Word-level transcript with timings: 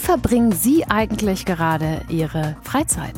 verbringen 0.00 0.52
Sie 0.52 0.84
eigentlich 0.88 1.44
gerade 1.44 2.00
Ihre 2.08 2.56
Freizeit? 2.62 3.14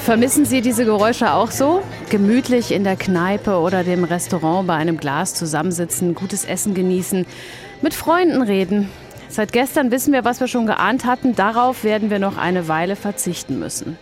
Vermissen 0.00 0.44
Sie 0.44 0.60
diese 0.60 0.84
Geräusche 0.84 1.32
auch 1.34 1.50
so? 1.50 1.82
Gemütlich 2.08 2.72
in 2.72 2.82
der 2.82 2.96
Kneipe 2.96 3.58
oder 3.58 3.84
dem 3.84 4.02
Restaurant 4.02 4.66
bei 4.66 4.74
einem 4.74 4.96
Glas 4.96 5.34
zusammensitzen, 5.34 6.14
gutes 6.14 6.44
Essen 6.44 6.74
genießen, 6.74 7.26
mit 7.82 7.94
Freunden 7.94 8.42
reden. 8.42 8.88
Seit 9.28 9.52
gestern 9.52 9.92
wissen 9.92 10.12
wir, 10.12 10.24
was 10.24 10.40
wir 10.40 10.48
schon 10.48 10.66
geahnt 10.66 11.04
hatten. 11.04 11.36
Darauf 11.36 11.84
werden 11.84 12.10
wir 12.10 12.18
noch 12.18 12.36
eine 12.36 12.66
Weile 12.66 12.96
verzichten 12.96 13.60
müssen. 13.60 13.96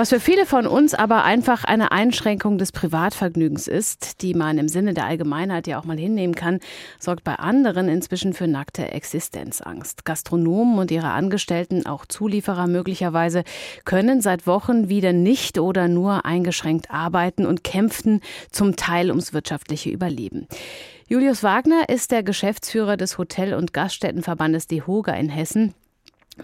Was 0.00 0.08
für 0.08 0.18
viele 0.18 0.46
von 0.46 0.66
uns 0.66 0.94
aber 0.94 1.24
einfach 1.24 1.64
eine 1.64 1.92
Einschränkung 1.92 2.56
des 2.56 2.72
Privatvergnügens 2.72 3.68
ist, 3.68 4.22
die 4.22 4.32
man 4.32 4.56
im 4.56 4.66
Sinne 4.66 4.94
der 4.94 5.04
Allgemeinheit 5.04 5.66
ja 5.66 5.78
auch 5.78 5.84
mal 5.84 5.98
hinnehmen 5.98 6.34
kann, 6.34 6.60
sorgt 6.98 7.22
bei 7.22 7.34
anderen 7.34 7.90
inzwischen 7.90 8.32
für 8.32 8.46
nackte 8.46 8.92
Existenzangst. 8.92 10.06
Gastronomen 10.06 10.78
und 10.78 10.90
ihre 10.90 11.10
Angestellten, 11.10 11.84
auch 11.84 12.06
Zulieferer 12.06 12.66
möglicherweise, 12.66 13.44
können 13.84 14.22
seit 14.22 14.46
Wochen 14.46 14.88
wieder 14.88 15.12
nicht 15.12 15.58
oder 15.58 15.86
nur 15.86 16.24
eingeschränkt 16.24 16.90
arbeiten 16.90 17.44
und 17.44 17.62
kämpften 17.62 18.22
zum 18.50 18.76
Teil 18.76 19.10
ums 19.10 19.34
wirtschaftliche 19.34 19.90
Überleben. 19.90 20.48
Julius 21.08 21.42
Wagner 21.42 21.90
ist 21.90 22.10
der 22.10 22.22
Geschäftsführer 22.22 22.96
des 22.96 23.18
Hotel- 23.18 23.52
und 23.52 23.74
Gaststättenverbandes 23.74 24.66
DEHOGA 24.66 25.12
in 25.12 25.28
Hessen. 25.28 25.74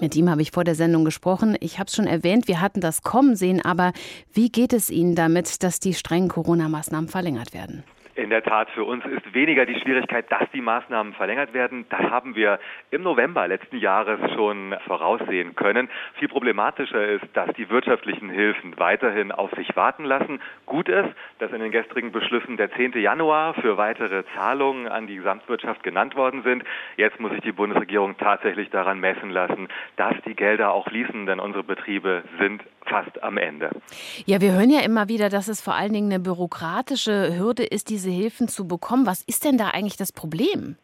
Mit 0.01 0.15
ihm 0.15 0.29
habe 0.29 0.43
ich 0.43 0.51
vor 0.51 0.65
der 0.65 0.75
Sendung 0.75 1.05
gesprochen. 1.05 1.57
Ich 1.61 1.79
habe 1.79 1.89
es 1.89 1.95
schon 1.95 2.07
erwähnt, 2.07 2.49
wir 2.49 2.61
hatten 2.61 2.81
das 2.81 3.03
kommen 3.03 3.37
sehen, 3.37 3.65
aber 3.65 3.93
wie 4.33 4.51
geht 4.51 4.73
es 4.73 4.91
Ihnen 4.91 5.15
damit, 5.15 5.63
dass 5.63 5.81
die 5.81 5.95
strengen 5.95 6.29
Corona-Maßnahmen 6.29 7.09
verlängert 7.09 7.55
werden? 7.55 7.83
In 8.17 8.31
der 8.31 8.43
Tat, 8.43 8.71
für 8.71 8.85
uns 8.85 9.05
ist 9.05 9.35
weniger 9.35 9.67
die 9.67 9.79
Schwierigkeit, 9.79 10.33
dass 10.33 10.51
die 10.55 10.63
Maßnahmen 10.63 11.13
verlängert 11.13 11.53
werden. 11.53 11.85
Das 11.91 12.01
haben 12.01 12.35
wir 12.35 12.59
im 12.91 13.03
November 13.03 13.47
letzten 13.47 13.77
Jahres 13.77 14.19
schon 14.33 14.75
voraussehen 14.87 15.55
können. 15.55 15.91
Viel 16.15 16.29
problematischer 16.29 17.07
ist, 17.07 17.27
dass 17.35 17.53
die 17.57 17.69
wirtschaftlichen 17.69 18.31
Hilfen 18.31 18.79
weiterhin 18.79 19.33
auf 19.33 19.51
sich 19.51 19.77
warten 19.77 20.05
lassen. 20.05 20.41
Gut 20.65 20.89
ist, 20.89 21.11
dass 21.41 21.53
in 21.53 21.61
den 21.61 21.73
gestrigen 21.73 22.11
Beschlüssen 22.11 22.57
der 22.57 22.73
10. 22.73 22.93
Januar 22.93 23.53
für 23.53 23.77
weitere 23.77 24.25
Zahlungen 24.35 24.89
an 24.89 25.07
die 25.07 25.17
Gesamtwirtschaft 25.17 25.83
genannt 25.83 26.17
worden 26.17 26.43
sind. 26.43 26.65
Jetzt 26.97 27.21
muss 27.21 27.33
sich 27.33 27.43
die 27.43 27.53
Bundesregierung 27.53 28.17
tatsächlich 28.17 28.71
daran 28.71 28.99
messen 28.99 29.29
lassen, 29.29 29.69
dass 29.97 30.15
die 30.27 30.35
Gelder 30.35 30.73
auch 30.73 30.89
fließen, 30.89 31.27
denn 31.27 31.39
unsere 31.39 31.65
Betriebe 31.65 32.23
sind 32.41 32.63
fast 32.87 33.23
am 33.23 33.37
Ende. 33.37 33.71
Ja, 34.27 34.41
wir 34.41 34.53
hören 34.53 34.71
ja 34.71 34.81
immer 34.81 35.09
wieder, 35.09 35.29
dass 35.29 35.49
es 35.49 35.61
vor 35.61 35.75
allen 35.75 35.93
Dingen 35.93 36.11
eine 36.11 36.21
bürokratische 36.21 37.37
Hürde 37.37 37.65
ist, 37.65 37.91
diese 37.91 38.06
Hilfen 38.11 38.49
zu 38.49 38.67
bekommen. 38.67 39.07
Was 39.07 39.23
ist 39.23 39.45
denn 39.45 39.59
da 39.59 39.69
eigentlich 39.69 39.97
das 39.97 40.13
Problem? 40.13 40.77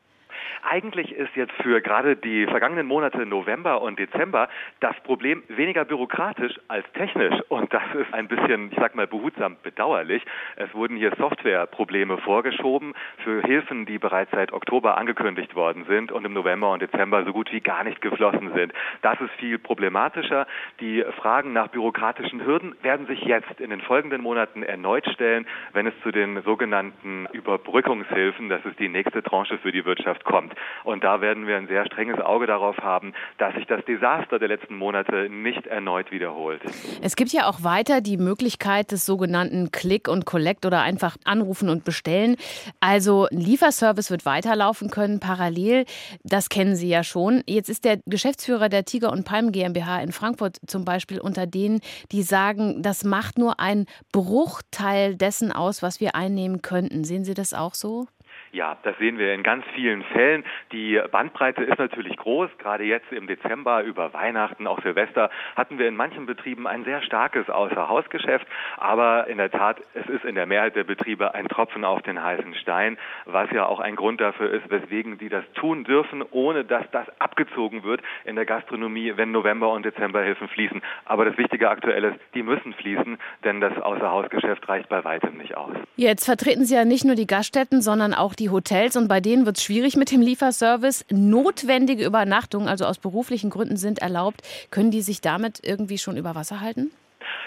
Eigentlich 0.63 1.13
ist 1.13 1.35
jetzt 1.35 1.53
für 1.61 1.81
gerade 1.81 2.17
die 2.17 2.47
vergangenen 2.47 2.87
Monate 2.87 3.27
November 3.27 3.83
und 3.83 3.99
Dezember 3.99 4.49
das 4.79 4.95
Problem 5.03 5.43
weniger 5.49 5.85
bürokratisch 5.85 6.59
als 6.69 6.87
technisch. 6.93 7.35
Und 7.49 7.75
das 7.75 7.83
ist 7.95 8.15
ein 8.15 8.29
bisschen, 8.29 8.71
ich 8.71 8.79
sag 8.79 8.95
mal, 8.95 9.09
behutsam 9.09 9.57
bedauerlich. 9.63 10.23
Es 10.57 10.73
wurden 10.73 10.97
hier 10.97 11.13
Softwareprobleme 11.19 12.19
vorgeschoben 12.19 12.95
für 13.25 13.43
Hilfen, 13.43 13.87
die 13.87 13.99
bereits 13.99 14.31
seit 14.31 14.53
Oktober 14.53 14.97
angekündigt 14.97 15.57
worden 15.57 15.85
sind 15.89 16.13
und 16.13 16.25
im 16.25 16.33
November 16.33 16.71
und 16.71 16.81
Dezember 16.81 17.25
so 17.25 17.33
gut 17.33 17.53
wie 17.53 17.61
gar 17.61 17.83
nicht 17.83 18.01
geflossen 18.01 18.53
sind. 18.55 18.73
Das 19.03 19.21
ist 19.21 19.33
viel 19.39 19.59
problematischer. 19.59 20.47
Die 20.81 21.05
Fragen 21.17 21.53
nach 21.53 21.69
bürokratischen 21.69 22.47
Hürden 22.47 22.77
werden 22.83 23.07
sich 23.07 23.21
jetzt 23.23 23.61
in 23.61 23.71
den 23.71 23.81
folgenden 23.81 24.23
Monaten 24.23 24.63
erneut 24.63 25.07
stellen, 25.13 25.47
wenn 25.73 25.87
es 25.87 25.95
zu 26.03 26.13
den 26.13 26.41
sogenannten 26.43 27.27
Überbrückungshilfen, 27.33 28.49
das 28.49 28.65
ist 28.65 28.79
die 28.79 28.89
nächste 28.89 29.25
Tranche 29.25 29.59
für 29.59 29.73
die 29.73 29.85
Wirtschaft, 29.85 30.25
kommt. 30.25 30.52
Und 30.85 31.05
da 31.05 31.21
werden 31.21 31.47
wir 31.47 31.57
ein 31.57 31.69
sehr 31.69 31.87
strenges 31.87 32.21
Auge 32.21 32.47
darauf 32.47 32.77
haben, 32.79 33.13
dass 33.39 33.55
sich 33.55 33.67
das 33.67 33.85
Desaster 33.85 34.39
der 34.39 34.49
letzten 34.49 34.77
Monate 34.77 35.29
nicht 35.29 35.67
erneut 35.67 36.11
wiederholt. 36.11 36.61
Es 37.03 37.17
gibt 37.17 37.33
ja 37.33 37.49
auch 37.49 37.63
weiter 37.63 38.01
die 38.01 38.17
Möglichkeit 38.17 38.93
des 38.93 39.07
sogenannten 39.07 39.71
Click 39.71 40.09
und 40.09 40.27
Collect 40.27 40.67
oder 40.67 40.83
einfach 40.83 41.17
anrufen 41.25 41.69
und 41.69 41.85
bestellen. 41.85 42.37
Also 42.81 43.27
Lieferservice 43.31 44.11
wird 44.11 44.27
weiterlaufen 44.27 44.91
können 44.91 45.21
parallel. 45.21 45.85
Das 46.25 46.49
kennen 46.49 46.77
Sie 46.77 46.89
ja 46.89 47.05
schon. 47.05 47.43
Jetzt 47.47 47.69
ist 47.69 47.85
der 47.85 47.99
Geschäftsführer 48.07 48.69
der 48.69 48.85
Tiger 48.85 49.13
und 49.13 49.25
Palm 49.25 49.53
GmbH 49.53 50.01
in 50.03 50.13
Frankfurt 50.13 50.59
zum 50.67 50.85
Beispiel 50.85 51.21
unter 51.21 51.47
denen, 51.47 51.81
die 52.11 52.23
sagen, 52.23 52.83
das 52.83 53.05
macht 53.05 53.39
nur 53.39 53.61
ein 53.61 53.87
Bruchteil 54.13 55.17
dessen 55.17 55.53
aus, 55.53 55.83
was 55.83 56.01
wir 56.01 56.15
einnehmen 56.15 56.63
könnten. 56.63 57.05
Sehen 57.05 57.25
Sie 57.25 57.35
das 57.35 57.55
auch 57.55 57.75
so? 57.75 58.07
Ja, 58.55 58.77
das 58.83 58.99
sehen 58.99 59.17
wir 59.17 59.33
in 59.33 59.43
ganz 59.43 59.65
vielen 59.75 60.03
Fällen. 60.03 60.45
Die 60.73 61.01
Bandbreite 61.11 61.65
ist 61.65 61.79
natürlich 61.79 62.19
groß. 62.19 62.51
Gerade 62.59 62.85
jetzt 62.85 63.11
im 63.11 63.27
Dezember 63.27 63.83
über 63.83 64.13
Weihnachten, 64.13 64.67
auch 64.67 64.83
Silvester, 64.83 65.31
hatten 65.57 65.79
wir 65.79 65.89
in 65.89 65.97
manchen 65.97 66.27
Betrieben 66.27 66.67
ein 66.67 66.85
sehr 66.85 67.01
starkes 67.01 67.49
Außerhausgeschäft. 67.49 68.47
Aber 68.77 69.27
in 69.27 69.39
der 69.39 69.51
Tat, 69.51 69.81
es 69.95 70.07
ist 70.07 70.27
in 70.27 70.35
der 70.35 70.45
Mehrheit 70.45 70.77
der 70.77 70.85
Betriebe 70.85 71.35
ein 71.35 71.49
Tropfen 71.49 71.83
auf 71.83 72.03
den 72.03 72.23
heißen 72.23 72.55
Stein, 72.57 72.99
was 73.25 73.51
ja 73.53 73.65
auch 73.65 73.81
ein 73.81 73.97
Grund 73.97 74.21
dafür 74.21 74.51
ist, 74.51 74.69
weswegen 74.69 75.17
die 75.17 75.31
das 75.31 75.45
tun 75.55 75.85
dürfen, 75.85 76.23
ohne 76.31 76.63
dass 76.67 76.85
das 76.91 77.07
abgezogen 77.21 77.85
wird 77.85 78.03
in 78.27 78.37
der 78.37 78.45
Gastronomie, 78.45 79.15
wenn 79.17 79.33
November 79.33 79.73
und 79.73 79.87
Dezemberhilfen 79.87 80.49
fließen. 80.49 80.83
Aber 81.07 81.25
das 81.25 81.39
Wichtige 81.39 81.71
aktuell 81.71 82.05
ist, 82.05 82.19
die 82.35 82.43
müssen 82.43 82.75
fließen, 82.75 83.17
denn 83.45 83.63
das 83.63 83.79
Außerhausgeschäft 83.81 84.69
reicht 84.69 84.91
bei 84.91 85.03
weitem 85.05 85.39
nicht 85.39 85.57
aus. 85.57 85.73
Jetzt 85.97 86.27
vertreten 86.27 86.67
Sie 86.67 86.75
ja 86.75 86.85
nicht 86.85 87.07
nur 87.07 87.15
die 87.15 87.27
Gaststätten, 87.27 87.81
sondern 87.81 88.13
auch 88.13 88.35
die 88.35 88.42
die 88.43 88.51
Hotels 88.51 88.97
und 88.97 89.07
bei 89.07 89.21
denen 89.21 89.47
wird 89.47 89.59
es 89.59 89.63
schwierig 89.63 89.97
mit 89.97 90.11
dem 90.11 90.21
Lieferservice. 90.21 91.05
Notwendige 91.11 92.05
Übernachtungen, 92.05 92.67
also 92.67 92.85
aus 92.87 92.99
beruflichen 92.99 93.51
Gründen, 93.51 93.77
sind 93.77 94.01
erlaubt. 94.01 94.43
Können 94.71 94.91
die 94.91 95.03
sich 95.03 95.21
damit 95.21 95.61
irgendwie 95.63 95.99
schon 95.99 96.17
über 96.17 96.35
Wasser 96.35 96.61
halten? 96.61 96.91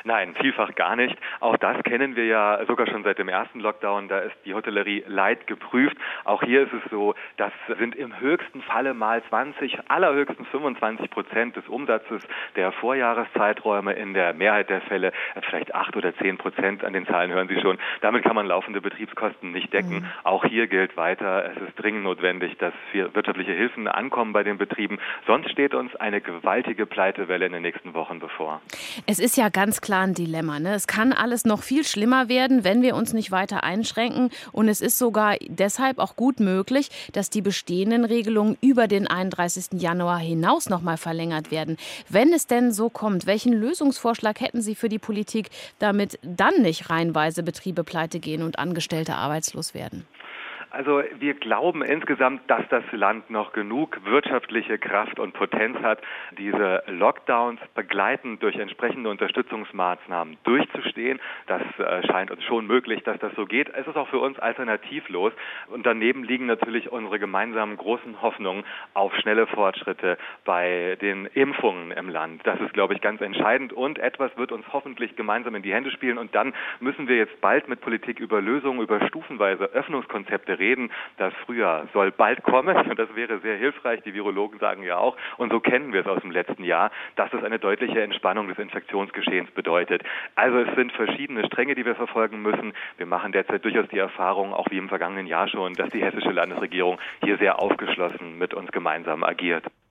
Nein, 0.06 0.36
vielfach 0.40 0.76
gar 0.76 0.96
nicht. 0.96 1.18
Auch 1.40 1.58
das 1.58 1.82
kennen 1.84 2.16
wir 2.16 2.26
ja 2.28 2.64
sogar 2.68 2.86
schon 2.86 3.04
seit 3.04 3.18
dem 3.18 3.28
ersten 3.28 3.60
Lockdown. 3.60 4.08
Da 4.08 4.20
ist 4.20 4.36
die 4.46 4.54
Hotellerie 4.54 5.04
leid 5.08 5.48
geprüft. 5.48 5.98
Auch 6.26 6.44
hier 6.44 6.62
ist 6.62 6.74
es 6.74 6.92
so, 6.92 7.16
das 7.38 7.52
sind 7.80 7.96
im 7.96 8.20
höchsten 8.20 8.62
Falle 8.62 8.94
mal 8.94 9.24
20, 9.30 9.90
allerhöchstens 9.90 10.48
25 10.50 11.10
Prozent 11.10 11.56
des 11.56 11.68
Umsatzes 11.68 12.22
der 12.56 12.72
Vorjahreszeiträume. 12.72 13.94
In 13.94 14.14
der 14.14 14.34
Mehrheit 14.36 14.70
der 14.70 14.82
Fälle 14.82 15.12
vielleicht 15.50 15.74
8 15.74 15.98
oder 15.98 16.16
10 16.16 16.38
Prozent. 16.38 16.84
An 16.84 16.94
den 16.94 17.08
Zahlen 17.08 17.32
hören 17.32 17.48
Sie 17.48 17.60
schon. 17.60 17.80
Damit 18.02 18.24
kann 18.24 18.36
man 18.36 18.46
laufende 18.46 18.82
Betriebskosten 18.82 19.52
nicht 19.52 19.74
decken. 19.74 20.02
Mhm. 20.02 20.06
Auch 20.24 20.46
hier 20.46 20.68
gilt 20.68 20.98
weiter, 20.98 21.50
es 21.50 21.68
ist 21.68 21.82
dringend 21.82 22.04
notwendig, 22.04 22.60
dass 22.60 22.74
wirtschaftliche 22.94 23.54
Hilfen 23.54 23.88
ankommen 23.88 24.34
bei 24.34 24.44
den 24.44 24.60
Betrieben. 24.60 25.00
Sonst 25.26 25.50
steht 25.50 25.74
uns 25.74 25.96
eine 25.96 26.22
gewaltige 26.22 26.86
Pleitewelle 26.86 27.48
in 27.48 27.54
den 27.54 27.64
nächsten 27.64 27.96
Wochen 27.96 28.20
bevor. 28.20 28.62
Es 29.08 29.18
ist 29.18 29.36
ja 29.36 29.50
ganz 29.50 29.82
klar, 29.82 29.95
klar 29.96 30.08
ein 30.08 30.14
Dilemma. 30.14 30.60
Ne? 30.60 30.74
Es 30.74 30.88
kann 30.88 31.14
alles 31.14 31.46
noch 31.46 31.64
viel 31.64 31.86
schlimmer 31.86 32.28
werden, 32.28 32.66
wenn 32.66 32.82
wir 32.82 32.96
uns 32.96 33.14
nicht 33.14 33.32
weiter 33.32 33.64
einschränken. 33.64 34.30
Und 34.52 34.68
es 34.68 34.82
ist 34.82 34.98
sogar 34.98 35.38
deshalb 35.48 36.00
auch 36.00 36.18
gut 36.18 36.42
möglich, 36.42 36.90
dass 37.14 37.30
die 37.30 37.42
bestehenden 37.42 38.04
Regelungen 38.04 38.58
über 38.60 38.90
den 38.90 39.08
31. 39.08 39.82
Januar 39.82 40.20
hinaus 40.20 40.68
noch 40.68 40.82
mal 40.82 40.98
verlängert 40.98 41.50
werden. 41.50 41.78
Wenn 42.10 42.34
es 42.34 42.46
denn 42.46 42.74
so 42.74 42.90
kommt, 42.90 43.26
welchen 43.26 43.54
Lösungsvorschlag 43.54 44.42
hätten 44.42 44.62
Sie 44.62 44.76
für 44.76 44.90
die 44.90 45.00
Politik, 45.00 45.50
damit 45.80 46.20
dann 46.24 46.62
nicht 46.62 46.90
reihenweise 46.90 47.42
Betriebe 47.42 47.86
pleite 47.86 48.20
gehen 48.20 48.42
und 48.42 48.60
Angestellte 48.60 49.16
arbeitslos 49.16 49.74
werden? 49.74 50.06
Also 50.76 51.02
wir 51.20 51.36
glauben 51.36 51.84
insgesamt, 51.84 52.42
dass 52.48 52.68
das 52.68 52.84
Land 52.92 53.30
noch 53.30 53.54
genug 53.54 53.98
wirtschaftliche 54.04 54.78
Kraft 54.78 55.20
und 55.20 55.32
Potenz 55.32 55.78
hat, 55.82 56.02
diese 56.38 56.84
Lockdowns 56.88 57.62
begleitend 57.76 58.44
durch 58.44 58.58
entsprechende 58.58 59.10
Unterstützungsmaßnahmen 59.10 60.36
durchzustehen. 60.44 61.22
Das 61.48 61.62
äh, 61.80 62.06
scheint 62.08 62.30
uns 62.30 62.44
schon 62.44 62.68
möglich, 62.68 63.02
dass 63.04 63.18
das 63.20 63.34
so 63.38 63.46
geht. 63.46 63.70
Es 63.74 63.88
ist 63.88 63.96
auch 63.96 64.10
für 64.10 64.20
uns 64.20 64.38
alternativlos. 64.38 65.32
Und 65.68 65.86
daneben 65.86 66.26
liegen 66.26 66.46
natürlich 66.46 66.92
unsere 66.92 67.20
gemeinsamen 67.20 67.78
großen 67.78 68.22
Hoffnungen 68.22 68.66
auf 68.94 69.16
schnelle 69.16 69.48
Fortschritte 69.48 70.18
bei 70.44 70.98
den 71.00 71.26
Impfungen 71.28 71.92
im 71.92 72.10
Land. 72.10 72.42
Das 72.44 72.60
ist, 72.60 72.74
glaube 72.74 72.96
ich, 72.96 73.00
ganz 73.00 73.22
entscheidend. 73.22 73.72
Und 73.72 73.98
etwas 73.98 74.36
wird 74.36 74.52
uns 74.52 74.66
hoffentlich 74.74 75.16
gemeinsam 75.16 75.56
in 75.56 75.64
die 75.64 75.74
Hände 75.74 75.92
spielen. 75.92 76.18
Und 76.18 76.36
dann 76.36 76.54
müssen 76.82 77.08
wir 77.08 77.16
jetzt 77.16 77.40
bald 77.40 77.70
mit 77.70 77.80
Politik 77.80 78.20
über 78.20 78.42
Lösungen, 78.42 78.82
über 78.82 79.08
stufenweise 79.08 79.64
Öffnungskonzepte 79.72 80.60
reden 80.60 80.65
reden. 80.66 80.92
Das 81.18 81.34
Frühjahr 81.46 81.88
soll 81.94 82.12
bald 82.12 82.44
kommen 82.44 82.76
und 82.76 82.98
das 82.98 83.14
wäre 83.16 83.40
sehr 83.40 83.58
hilfreich. 83.58 84.02
Die 84.04 84.14
Virologen 84.14 84.60
sagen 84.60 84.84
ja 84.84 84.98
auch, 84.98 85.16
und 85.38 85.52
so 85.52 85.60
kennen 85.60 85.94
wir 85.94 86.02
es 86.02 86.08
aus 86.08 86.22
dem 86.22 86.32
letzten 86.32 86.64
Jahr, 86.64 86.92
dass 87.16 87.32
es 87.34 87.44
eine 87.44 87.60
deutliche 87.60 88.02
Entspannung 88.02 88.48
des 88.48 88.58
Infektionsgeschehens 88.58 89.52
bedeutet. 89.52 90.04
Also 90.36 90.60
es 90.60 90.76
sind 90.76 90.92
verschiedene 90.92 91.46
Stränge, 91.46 91.76
die 91.76 91.86
wir 91.86 91.96
verfolgen 91.96 92.42
müssen. 92.42 92.74
Wir 92.98 93.06
machen 93.06 93.32
derzeit 93.32 93.64
durchaus 93.64 93.88
die 93.90 94.00
Erfahrung, 94.00 94.54
auch 94.54 94.70
wie 94.72 94.78
im 94.78 94.90
vergangenen 94.90 95.28
Jahr 95.28 95.48
schon, 95.48 95.74
dass 95.74 95.90
die 95.90 96.04
hessische 96.04 96.32
Landesregierung 96.32 97.00
hier 97.24 97.38
sehr 97.38 97.60
aufgeschlossen 97.60 98.38
mit 98.38 98.54
uns 98.54 98.72
gemeinsam 98.72 99.24
agiert. 99.24 99.66